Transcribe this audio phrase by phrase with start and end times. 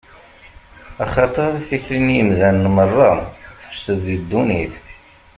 [1.03, 3.11] Axaṭer tikli n yemdanen meṛṛa
[3.61, 4.73] tefsed di ddunit.